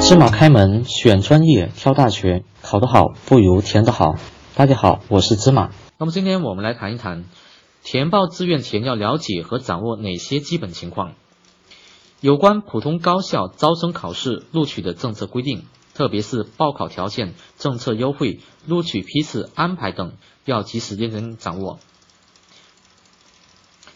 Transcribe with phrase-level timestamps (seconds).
[0.00, 4.16] 芝麻开门，选专业，挑大学，考得好不如填得好。
[4.54, 5.70] 大家好，我是芝麻。
[5.98, 7.24] 那么今天我们来谈一谈，
[7.82, 11.14] 填报志愿前要了解和掌握哪些基本情况。
[12.20, 20.12] 有关普通高校招生考试录取的政策规定，特别是报考条件、政策优惠、录取批次安排等，
[20.44, 21.78] 要及时认真掌握。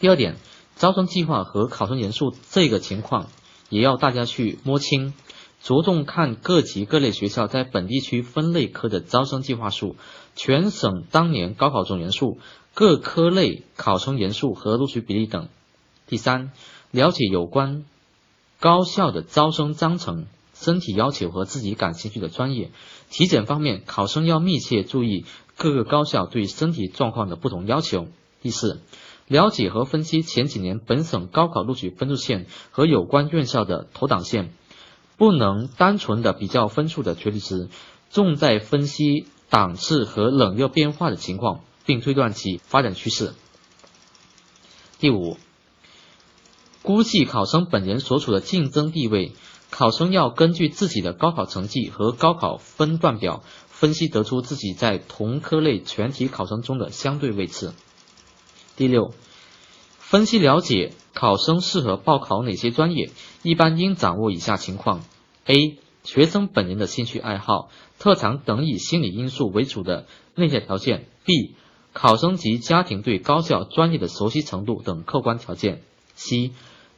[0.00, 0.36] 第二点，
[0.76, 3.26] 招生计划和考生人数这个情况，
[3.68, 5.14] 也要大家去摸清，
[5.62, 9.96] 着重看各级各类学校在本地区分类科的招生计划数、
[10.36, 12.38] 全省当年高考总人数、
[12.74, 15.48] 各科类考生人数和录取比例等。
[16.06, 16.52] 第三，
[16.90, 17.84] 了解有关。
[18.60, 22.70] 高校的招生章程、身体要求和自己感兴趣的专业。
[23.08, 25.26] 体检方面，考生要密切注意
[25.56, 28.08] 各个高校对身体状况的不同要求。
[28.42, 28.80] 第四，
[29.28, 34.52] 了解和分析前几年本省高考录取分数线和有关院校的投档线，
[35.16, 37.68] 不能单纯的比较分数的绝对值，
[38.10, 43.34] 重在分析档次和冷热变化的情况，并推断其发展趋势。
[44.98, 45.36] 第五。
[46.80, 49.32] 估计考生本人所处的竞争地位，
[49.68, 57.72] 考生要根据自己的高考成绩和高考分段表分析得出自己在同科类全体考生中的相对位置。
[58.78, 59.12] 第六，
[59.98, 63.10] 分析了解考生适合报考哪些专业，
[63.42, 65.02] 一般应掌握以下情况
[65.46, 65.78] ：A.
[66.04, 71.54] 学生本人的兴趣爱好、特长等以心理因素为主的内在条件；B.
[71.92, 75.82] 考生及家庭对高校专业的熟悉程度等客观条件
[76.14, 76.52] ；C.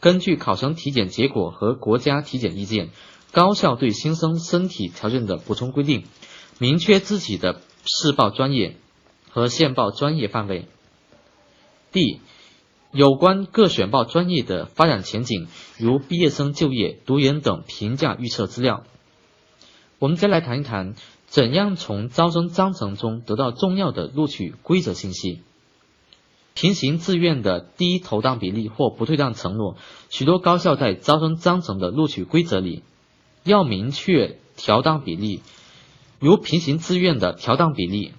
[0.00, 2.88] 根据考生体检结果和国家体检意见，
[3.32, 6.04] 高校对新生身体条件的补充规定，
[6.58, 8.76] 明确自己的试报专业
[9.28, 10.68] 和现报专业范围。
[11.92, 12.20] D.
[12.92, 15.48] 有关各选报专业的发展前景，
[15.78, 18.84] 如毕业生就业、读研等评价预测资料。
[19.98, 20.94] 我们再来谈一谈，
[21.26, 25.42] 怎样从招生章程中得到重要的录取规则信息。
[26.54, 29.76] 平行志愿的低投档比例或不退档承诺，
[30.08, 32.82] 许多高校在招生章程的录取规则里
[33.44, 35.42] 要明确调档比例。
[36.18, 38.12] 如平行志愿的调档比例，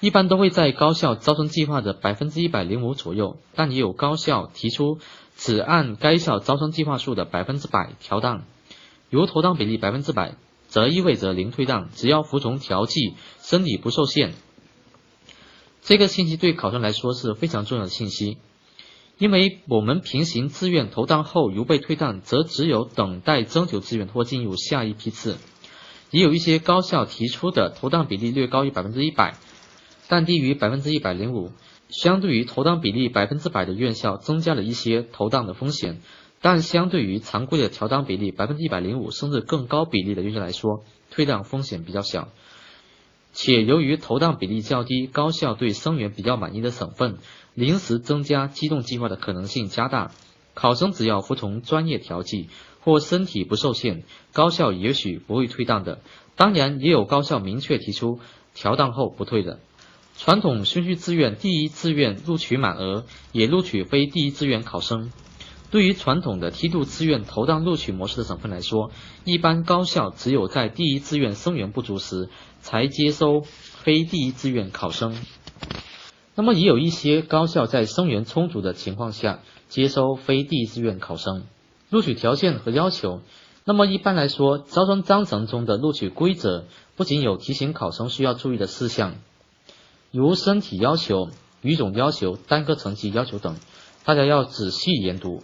[0.00, 4.98] 一般都会在高校招生计划的百分之一百零五左右，但也有高校提出
[5.36, 8.44] 只按该校招生计划数的百分之百调档。
[9.10, 10.36] 如投档比例百分之百，
[10.68, 14.34] 则意味着零退档，只要服从调剂，身体不受限。
[15.82, 18.36] 这个信息对考生来说是非常重要的信息，
[19.16, 25.38] 因为我们平行志愿投档后如被退档，则只有等待征求志愿或进入下一批次。
[26.10, 29.36] 也有一些高校提出的投档比例略高于百分之一百，
[30.08, 31.52] 但低于百分之一百零五，
[31.88, 36.00] 相对于投档比例百分之百的院校，增加了一些投档的风险。
[36.40, 42.28] 但相对于常规的调档比例百分之一百零五甚至更高比例的院校来说，退档风险比较小。
[43.32, 47.18] 且由于投档比例较低，高校对生源比较满意的省份，
[47.54, 50.12] 临时增加机动计划的可能性加大。
[50.54, 52.48] 考生只要服从专业调剂
[52.80, 56.00] 或身体不受限，高校也许不会退档的。
[56.36, 58.20] 当然，也有高校明确提出
[58.54, 59.60] 调档后不退的。
[60.18, 65.10] 传统顺序志愿第一志愿录取满额，也录取非第一志愿考生。
[65.70, 68.90] 对于传统的梯度志愿投档录取模式的省份来说，
[69.24, 72.28] 一般高校只有在第一志愿生源不足时。
[72.60, 75.14] 才接收非第一志愿考生，
[76.34, 81.44] 那么也有一些高校在生源充足的情况下接收非第一志愿考生。
[81.88, 83.20] 录取条件和要求，
[83.64, 86.64] 那么一般来说，招生章程中的录取规则
[86.96, 89.14] 不仅有提醒考生需要注意的事项，
[90.10, 91.28] 如身体要求、
[91.62, 93.56] 语种要求、单科成绩要求等，
[94.04, 95.42] 大家要仔细研读。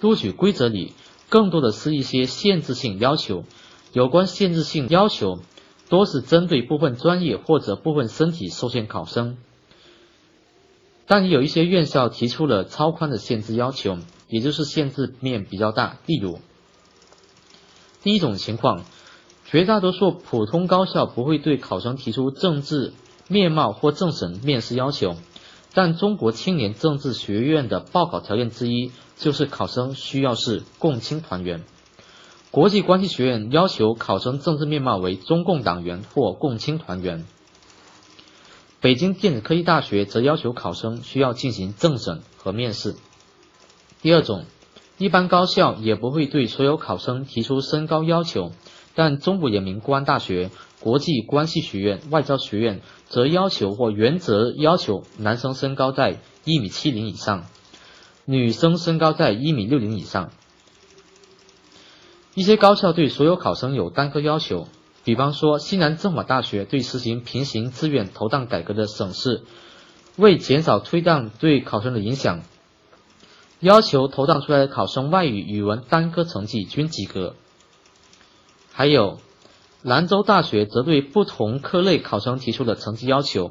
[0.00, 0.94] 录取规则里
[1.28, 3.44] 更多的是一些限制性要求，
[3.92, 5.40] 有关限制性要求。
[5.90, 9.38] 多是针对部分专业或者部分身体受限考生，
[11.06, 13.96] 但也有一些院校提出了超宽的限制要求，
[14.28, 15.96] 也就是限制面比较大。
[16.04, 16.40] 例如，
[18.02, 18.84] 第一种情况，
[19.46, 22.92] 绝大多数普通高校不会对考生提出政治
[23.28, 25.14] 面貌或政审面试要求，
[25.72, 31.62] 但中国青年政治学院的报考条件之一就是考生需要是共青团员。
[32.50, 37.26] 国际关系学院要求考生政治面貌为中共党员或共青团员。
[38.80, 42.94] 北京电子科技大学则要求考生需要进行政审和面试。
[44.00, 44.44] 第二种，
[44.96, 48.52] 一般高校也不会对所有考生提出身高要求，
[48.98, 50.50] 但中国人民公安大学、
[50.80, 57.44] 国际关系学院、外交学院则要求或原则要求男生身高在一米七零以上，
[58.24, 60.32] 女生身高在一米六零以上。
[62.34, 64.66] 一些高校对所有考生有单科要求，
[65.04, 69.42] 比方说西南政法大学对实行平行志愿投档改革的省市，
[70.16, 72.42] 为减少推档对考生的影响，
[73.60, 77.36] 要求投档出来的考生外语、语文单科成绩均及格。
[78.78, 79.18] 还有
[79.82, 83.50] 兰州大学则对不同科类考生提出了成绩要求，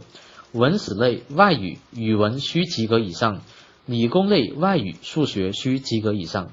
[0.53, 3.41] 文史类外语、语文需及格以上，
[3.85, 6.47] 理工类外语、数学需及格以上。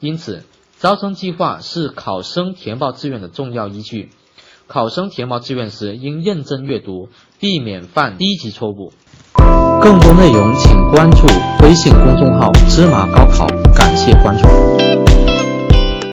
[0.00, 0.42] 因此。
[0.80, 4.08] 招生计划是考生填报志愿的重要依据。
[4.66, 8.92] 考生填报志愿时应认真阅读，避免犯低级错误。
[9.80, 11.18] 更多内容请关注
[11.62, 13.46] 微信公众号“芝麻高考”，
[13.76, 15.09] 感谢关注。